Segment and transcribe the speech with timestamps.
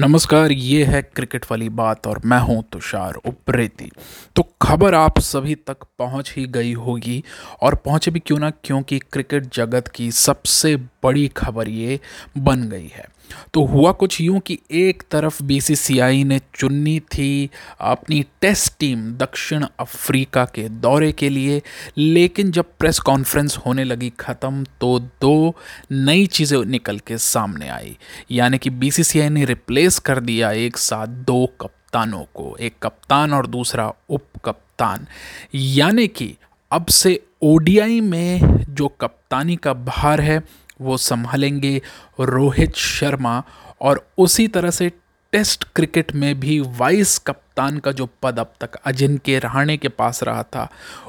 [0.00, 3.90] नमस्कार, ये है क्रिकेट वाली बात और मैं हूँ तुषार उप्रेती।
[4.36, 7.22] तो खबर आप सभी तक पहुँच ही गई होगी
[7.62, 12.00] और पहुँचे भी क्यों ना, क्योंकि क्रिकेट जगत की सबसे बड़ी खबर ये
[12.38, 13.06] बन गई है।
[13.54, 17.50] तो हुआ कुछ यूँ कि एक तरफ़ बीसीसीआई ने चुननी थी
[17.80, 21.60] अपनी टेस्ट टीम दक्षिण अफ्रीका के दौरे के लिए,
[21.98, 25.54] लेकिन जब प्रेस कॉन्फ्रेंस होने लगी ख़त्म तो दो
[25.92, 27.96] नई चीज़ें निकल के सामने आई।
[28.30, 33.46] यानी कि बीसीसीआई ने रिप्लेस कर दिया एक साथ दो कप्तानों को, एक कप्तान और
[33.46, 35.06] दूसरा उप कप्तान
[35.54, 36.34] यानी कि
[36.70, 40.38] अब से ओडीआई में जो कप्तानी का भार है
[40.80, 41.80] वो संभालेंगे
[42.20, 43.42] रोहित शर्मा
[43.80, 44.92] और उसी तरह से
[45.32, 50.22] टेस्ट क्रिकेट में भी वाइस कप्तान का जो पद अब तक अजिंक्य रहाणे के पास
[50.22, 50.68] रहा था,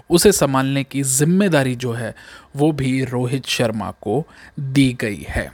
[0.09, 2.15] उसे संभालने की ज़िम्मेदारी जो है,
[2.55, 4.23] वो भी रोहित शर्मा को
[4.59, 5.52] दी गई है।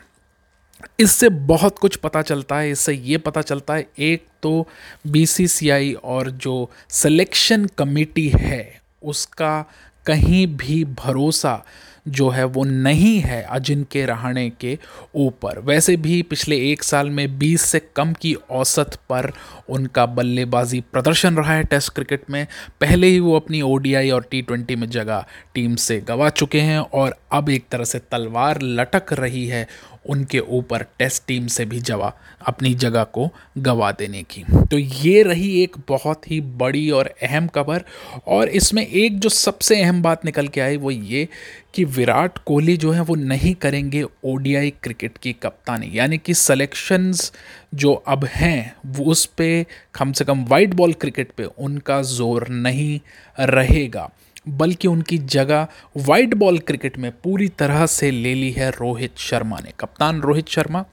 [0.99, 4.67] इससे बहुत कुछ पता चलता है, इससे ये पता चलता है, एक तो
[5.07, 9.65] बीसीसीआई और जो सिलेक्शन कमेटी है, उसका
[10.05, 11.63] कहीं भी भरोसा
[12.07, 14.77] जो है वो नहीं है अजिंक्य रहाणे के
[15.15, 19.31] ऊपर। वैसे भी पिछले एक साल में 20 से कम की औसत पर
[19.69, 22.47] उनका बल्लेबाजी प्रदर्शन रहा है टेस्ट क्रिकेट में।
[22.81, 27.15] पहले ही वो अपनी ओडीआई और टी में जगह टीम से गवा चुके हैं और
[27.31, 29.67] अब एक तरह से तलवार लटक रही है
[30.09, 32.13] उनके ऊपर टेस्ट टीम से भी जवा,
[32.47, 37.47] अपनी जगह को गवा देने की। तो ये रही एक बहुत ही बड़ी और अहम
[37.47, 37.83] खबर,
[38.27, 41.27] और इसमें एक जो सबसे अहम बात निकल के आई वो ये
[41.73, 47.31] कि विराट कोहली जो है वो नहीं करेंगे ओडीआई क्रिकेट की कप्तानी। यानी कि सलेक्शंस
[47.75, 52.47] जो अब हैं, वो उस पर कम से कम वाइट बॉल क्रिकेट पे उनका ज़ोर
[52.49, 52.99] नहीं
[53.37, 54.09] रहेगा।
[54.47, 55.67] बल्कि उनकी जगह
[55.97, 60.47] वाइट बॉल क्रिकेट में पूरी तरह से ले ली है रोहित शर्मा ने। कप्तान रोहित
[60.47, 60.85] शर्मा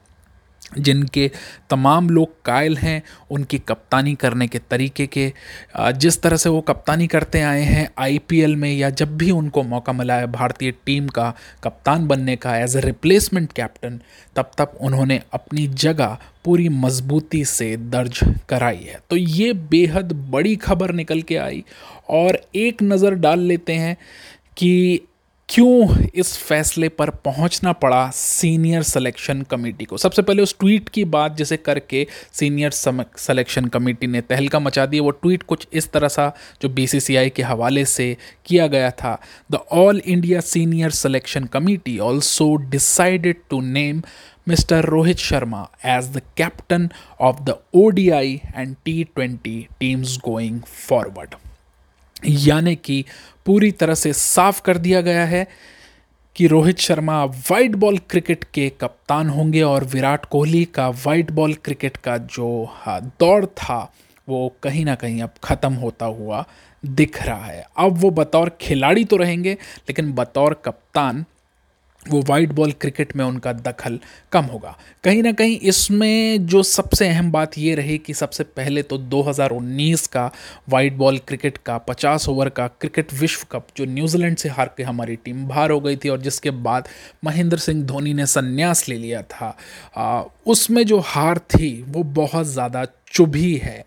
[0.77, 1.29] जिनके
[1.69, 5.31] तमाम लोग कायल हैं, उनकी कप्तानी करने के तरीके के
[5.77, 9.93] जिस तरह से वो कप्तानी करते आए हैं आईपीएल में या जब भी उनको मौका
[9.93, 11.33] मिला है भारतीय टीम का
[11.63, 13.99] कप्तान बनने का एज ए रिप्लेसमेंट कैप्टन
[14.35, 20.55] तब तक उन्होंने अपनी जगह पूरी मजबूती से दर्ज कराई है। तो ये बेहद बड़ी
[20.55, 21.63] खबर निकल के आई
[22.09, 23.95] और एक नज़र डाल लेते हैं
[24.57, 24.99] कि
[25.49, 29.97] क्यों इस फैसले पर पहुँचना पड़ा सीनियर सिलेक्शन कमेटी को?
[29.97, 34.99] सबसे पहले उस ट्वीट की बात जिसे करके सीनियर सिलेक्शन कमेटी ने तहलका मचा दी।
[34.99, 39.17] वो ट्वीट कुछ इस तरह सा जो बीसीसीआई के हवाले से किया गया था।
[39.51, 44.01] The all India senior selection committee also decided to name
[44.47, 46.89] mister Rohit Sharma as the captain
[47.21, 51.35] of the ODI and T twenty teams going forward
[52.27, 53.03] यानी कि
[53.45, 55.47] पूरी तरह से साफ़ कर दिया गया है
[56.35, 61.53] कि Rohit Sharma white ball cricket के कप्तान होंगे और विराट कोहली का वाइट बॉल
[61.53, 62.47] क्रिकेट का जो
[62.87, 63.93] दौड़ था,
[64.27, 66.43] वो कहीं ना कहीं अब ख़त्म होता हुआ
[66.83, 71.25] दिख रहा है। अब वो बतौर खिलाड़ी तो रहेंगे, लेकिन बतौर कप्तान
[72.09, 73.99] वो वाइट बॉल क्रिकेट में उनका दखल
[74.31, 78.81] कम होगा। कहीं ना कहीं इसमें जो सबसे अहम बात ये रही कि सबसे पहले
[78.83, 80.29] तो 2019 का
[80.69, 84.83] वाइट बॉल क्रिकेट का 50 ओवर का क्रिकेट विश्व कप जो न्यूजीलैंड से हार के
[84.83, 86.87] हमारी टीम बाहर हो गई थी और जिसके बाद
[87.25, 89.55] महेंद्र सिंह धोनी ने संन्यास ले लिया था
[89.97, 93.83] आ, उसमें जो हार थी वो बहुत ज़्यादा चुभी है।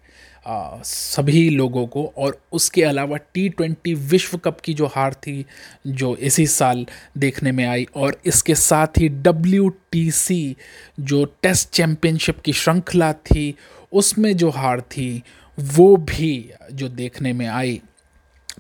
[0.48, 5.47] आ, सभी लोगों को और उसके अलावा टी ट्वेंटी विश्व कप की जो हार थी
[5.86, 6.86] जो इसी साल
[7.19, 10.56] देखने में आई और इसके साथ ही डब्ल्यू टी सी
[11.00, 13.54] जो टेस्ट चैम्पियनशिप की श्रृंखला थी
[13.92, 15.22] उसमें जो हार थी
[15.60, 17.80] वो भी जो देखने में आई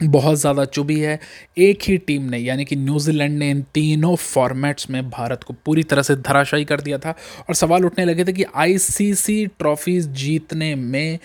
[0.02, 1.20] बहुत ज़्यादा चुभी है।
[1.58, 5.82] एक ही टीम ने यानी कि न्यूजीलैंड ने इन तीनों फॉर्मेट्स में भारत को पूरी
[5.82, 7.10] तरह से धराशायी कर दिया था
[7.48, 11.18] और सवाल उठने लगे थे कि आईसीसी ट्रॉफीज़ जीतने में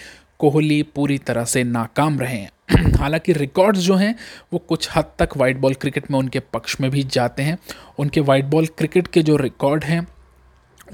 [0.43, 2.47] कोहली पूरी तरह से नाकाम रहे
[2.99, 4.15] हालाँकि रिकॉर्ड्स जो हैं,
[4.53, 7.57] वो कुछ हद तक वाइट बॉल क्रिकेट में उनके पक्ष में भी जाते हैं।
[7.99, 10.07] उनके वाइट बॉल क्रिकेट के जो रिकॉर्ड हैं,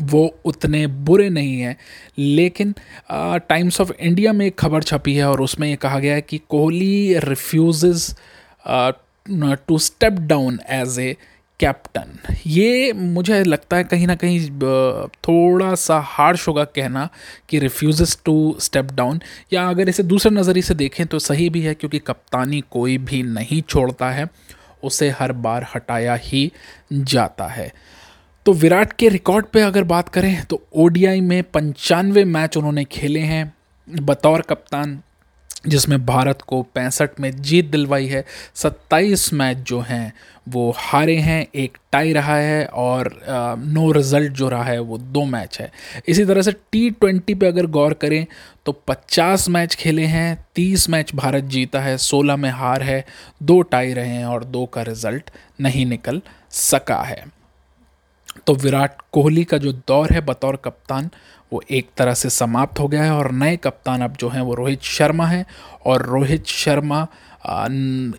[0.01, 1.75] वो उतने बुरे नहीं हैं।
[2.17, 2.75] लेकिन
[3.11, 6.41] टाइम्स ऑफ़ इंडिया में एक खबर छपी है और उसमें ये कहा गया है कि
[6.49, 8.15] Kohli refuse
[9.67, 11.15] to step down as a
[11.59, 12.17] captain.
[12.47, 14.49] ये मुझे लगता है कहीं ना कहीं
[15.19, 17.07] थोड़ा सा हार्श होगा कहना
[17.49, 19.19] कि रिफ्यूज़ टू स्टेप डाउन
[19.53, 23.21] या अगर इसे दूसरे नज़रिए से देखें तो सही भी है क्योंकि कप्तानी कोई भी
[23.23, 24.27] नहीं छोड़ता है,
[24.83, 26.51] उसे हर बार हटाया ही
[26.93, 27.71] जाता है।
[28.45, 33.19] तो विराट के रिकॉर्ड पे अगर बात करें तो ओडीआई में पंचानवे मैच उन्होंने खेले
[33.21, 33.53] हैं,
[33.87, 34.99] बतौर कप्तान।
[35.67, 38.23] जिसमें भारत को पैंसठ में जीत दिलवाई है
[38.55, 40.13] सत्ताईस मैच जो हैं
[40.49, 44.97] वो हारे हैं एक टाई रहा है और आ, नो रिज़ल्ट जो रहा है वो
[44.97, 45.71] दो मैच है।
[46.07, 48.25] इसी तरह से टी ट्वेंटी पर अगर गौर करें
[48.65, 53.05] तो पचास मैच खेले हैं तीस मैच भारत जीता है सोलह में हार है
[53.43, 56.21] दो टाई रहे हैं और दो का रिज़ल्ट नहीं निकल
[56.51, 57.23] सका है।
[58.47, 61.09] तो विराट कोहली का जो दौर है बतौर कप्तान
[61.51, 64.53] वो एक तरह से समाप्त हो गया है और नए कप्तान अब जो हैं वो
[64.55, 65.45] रोहित शर्मा हैं
[65.85, 67.07] और रोहित शर्मा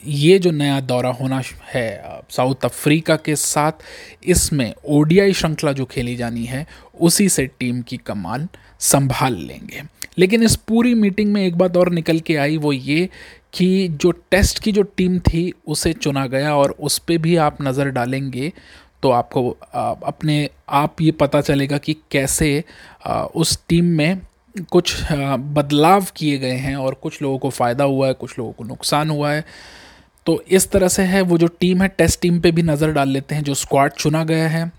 [0.07, 1.41] ये जो नया दौरा होना
[1.73, 3.73] है साउथ अफ्रीका के साथ,
[4.25, 6.67] इसमें ओडीआई श्रृंखला जो खेली जानी है,
[7.01, 8.49] उसी से टीम की कमान
[8.81, 9.83] संभाल लेंगे।
[10.19, 13.09] लेकिन इस पूरी मीटिंग में एक बात और निकल के आई, वो ये
[13.55, 17.63] कि जो टेस्ट की जो टीम थी, उसे चुना गया और उस पर भी आप
[17.63, 18.53] नज़र डालेंगे
[19.03, 22.65] तो आपको अपने आप ये पता चलेगा कि कैसे
[23.35, 24.21] उस टीम में
[24.73, 28.65] कुछ बदलाव किए गए हैं और कुछ लोगों को फ़ायदा हुआ है, कुछ लोगों को
[28.65, 29.45] नुकसान हुआ है।
[30.27, 33.09] तो इस तरह से है, वो जो टीम है, टेस्ट टीम पे भी नज़र डाल
[33.09, 34.71] लेते हैं, जो स्क्वाड चुना गया है।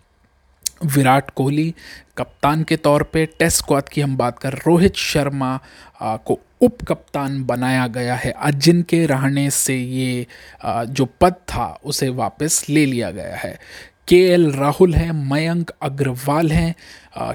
[0.86, 1.74] विराट कोहली,
[2.18, 5.60] कप्तान के तौर पे टेस्ट स्क्वाड की हम बात कर, रोहित शर्मा
[6.04, 10.26] को उप कप्तान बनाया गया है। अजिनके रहने से ये
[10.66, 13.58] जो पद था, उसे वापस ले लिया गया है।
[14.08, 16.76] के एल राहुल हैं, मयंक अग्रवाल हैं।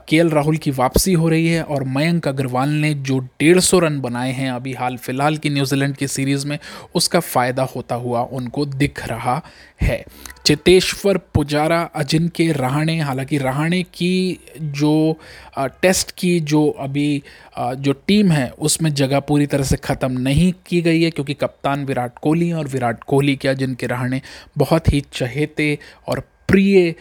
[0.08, 3.78] के एल राहुल की वापसी हो रही है और मयंक अग्रवाल ने जो डेढ़ सौ
[3.78, 6.58] रन बनाए हैं अभी हाल फ़िलहाल की न्यूजीलैंड की सीरीज़ में,
[6.94, 9.40] उसका फ़ायदा होता हुआ उनको दिख रहा
[9.82, 10.04] है।
[10.46, 15.16] चेतेश्वर पुजारा अजिनके रहाणे, हालाँकि रहाणे की जो
[15.58, 17.22] टेस्ट की जो अभी
[17.58, 21.84] जो टीम है, उसमें जगह पूरी तरह से ख़त्म नहीं की गई है क्योंकि कप्तान
[21.84, 24.22] विराट कोहली और विराट कोहली के अजिनके रहाणे
[24.58, 25.78] बहुत ही चहेते
[26.08, 26.94] और प्रिय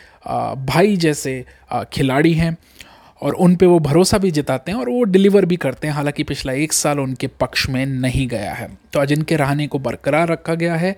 [0.65, 1.43] भाई जैसे
[1.93, 2.55] खिलाड़ी हैं
[3.21, 6.23] और उन पे वो भरोसा भी जताते हैं और वो डिलीवर भी करते हैं। हालाँकि
[6.23, 10.53] पिछला एक साल उनके पक्ष में नहीं गया है। तो अजिनके रहाने को बरकरार रखा
[10.53, 10.95] गया है।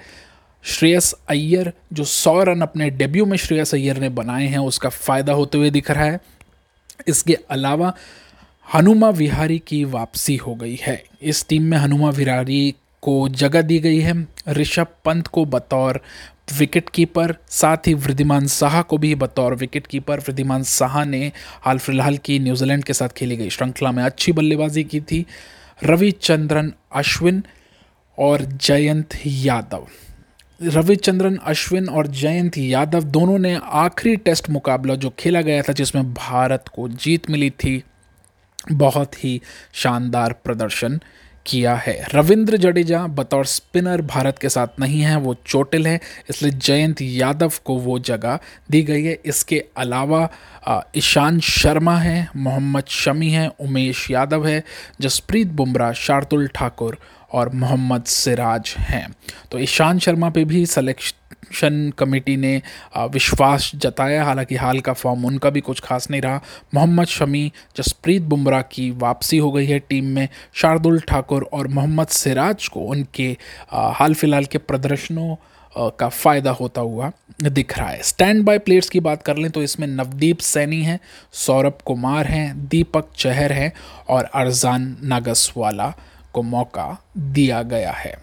[0.63, 5.33] श्रेयस अय्यर, जो सौ रन अपने डेब्यू में श्रेयस अय्यर ने बनाए हैं, उसका फ़ायदा
[5.33, 6.19] होते हुए दिख रहा है।
[7.07, 7.93] इसके अलावा
[8.73, 13.79] हनुमा विहारी की वापसी हो गई है। इस टीम में हनुमा विहारी को जगह दी
[13.79, 16.01] गई है। ऋषभ पंत को बतौर
[16.53, 21.77] विकेट कीपर साथ ही वृद्धिमान साहा को भी बतौर विकेट कीपर वृद्धिमान साहा ने हाल
[21.77, 25.25] फ़िलहाल की न्यूजीलैंड के साथ खेली गई। श्रृंखला में अच्छी बल्लेबाजी की थी
[25.83, 27.43] रविचंद्रन अश्विन
[28.17, 29.87] और जयंत यादव।
[30.63, 36.13] रविचंद्रन अश्विन और जयंत यादव दोनों ने आखिरी टेस्ट मुकाबला जो खेला गया था, जिसमें
[36.13, 37.83] भारत को जीत मिली थी,
[38.71, 39.41] बहुत ही
[39.73, 40.99] शानदार प्रदर्शन।
[41.47, 45.99] किया है। रविंद्र जडेजा बतौर स्पिनर भारत के साथ नहीं है, वो चोटिल है,
[46.29, 48.39] इसलिए जयंत यादव को वो जगह
[48.71, 50.29] दी गई है। इसके अलावा
[50.97, 54.63] ईशान शर्मा है, मोहम्मद शमी है, उमेश यादव है,
[55.01, 56.97] जसप्रीत बुमराह, शार्दुल ठाकुर
[57.31, 59.07] और मोहम्मद सिराज हैं।
[59.51, 61.13] तो ईशान शर्मा पे भी सलेक्श
[61.51, 62.61] शन कमेटी ने
[62.97, 66.41] विश्वास जताया। हालाँकि हाल का फॉर्म उनका भी कुछ खास नहीं रहा।
[66.73, 72.07] मोहम्मद शमी, जसप्रीत बुमराह की वापसी हो गई है टीम में। शार्दुल ठाकुर और मोहम्मद
[72.09, 73.35] सिराज को उनके
[73.71, 75.35] हाल फ़िलहाल के प्रदर्शनों
[75.75, 77.11] का फ़ायदा होता हुआ
[77.43, 80.99] दिख रहा है। स्टैंड बाय प्लेयर्स की बात कर लें तो इसमें नवदीप सैनी हैं,
[81.33, 83.71] सौरभ कुमार हैं, दीपक चहर हैं
[84.09, 85.93] और अरजान नागसवाला
[86.33, 88.15] को मौका दिया गया है।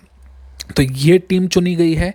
[0.77, 2.13] तो ये टीम चुनी गई है।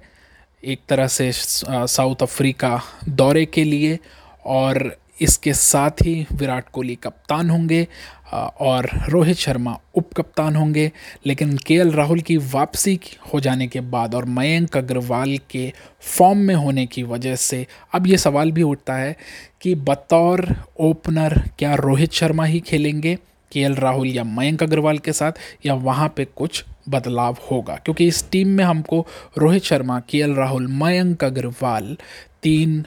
[0.64, 3.98] एक तरह से साउथ अफ्रीका दौरे के लिए
[4.46, 7.88] और इसके साथ ही विराट कोहली कप्तान होंगे
[8.34, 10.92] और रोहित शर्मा उप कप्तान होंगे।
[11.26, 13.00] लेकिन के राहुल की वापसी
[13.34, 15.72] हो जाने के बाद और मयंक अग्रवाल के
[16.18, 19.16] फॉर्म में होने की वजह से अब ये सवाल भी उठता है
[19.62, 20.46] कि बतौर
[20.80, 23.18] ओपनर क्या रोहित शर्मा ही खेलेंगे
[23.52, 25.32] के राहुल या मयंक अग्रवाल के साथ,
[25.66, 29.06] या वहाँ पे कुछ बदलाव होगा। क्योंकि इस टीम में हमको
[29.38, 31.96] रोहित शर्मा, के राहुल, मयंक अग्रवाल
[32.44, 32.84] तीन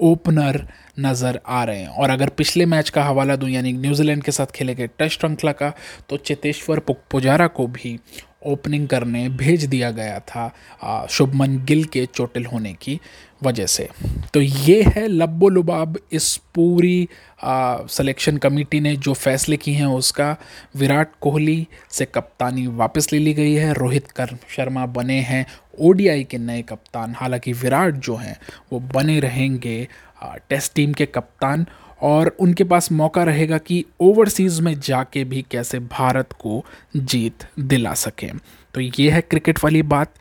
[0.00, 0.66] ओपनर
[1.00, 4.46] नज़र आ रहे हैं। और अगर पिछले मैच का हवाला दूँ, यानी न्यूजीलैंड के साथ
[4.46, 5.72] खेले गए टेस्ट श्रृंखला का
[6.08, 7.98] तो चेतेश्वर पुजारा को भी
[8.46, 13.00] ओपनिंग करने भेज दिया गया था शुभमन गिल के चोटिल होने की
[13.42, 13.88] वजह से।
[14.34, 17.08] तो ये है लब्बो लुबाब इस पूरी
[17.44, 20.36] सिलेक्शन कमेटी ने जो फैसले किए हैं उसका।
[20.76, 25.44] विराट कोहली से कप्तानी वापस ले ली गई है, रोहित कर, शर्मा बने हैं,
[25.80, 28.36] ओडीआई के नए कप्तान। हालाँकि विराट जो हैं,
[28.72, 29.86] वो बने रहेंगे
[30.24, 31.66] टेस्ट टीम के कप्तान
[32.02, 36.64] और उनके पास मौका रहेगा कि ओवरसीज़ में जाके भी कैसे भारत को
[36.96, 38.32] जीत दिला सकें।
[38.74, 40.14] तो ये है क्रिकेट वाली बात।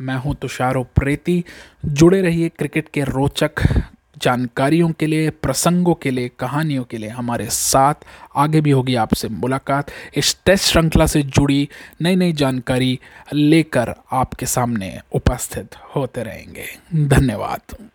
[0.00, 1.44] मैं हूँ तुषार उप्रेती
[1.84, 3.50] जुड़े रहिए क्रिकेट के रोचक
[4.22, 7.94] जानकारियों के लिए, प्रसंगों के लिए, कहानियों के लिए हमारे साथ।
[8.36, 11.68] आगे भी होगी आपसे मुलाकात। इस टेस्ट श्रृंखला से जुड़ी
[12.02, 12.98] नई नई जानकारी
[13.32, 16.64] लेकर आपके सामने उपस्थित होते रहेंगे।
[17.08, 17.88] धन्यवाद।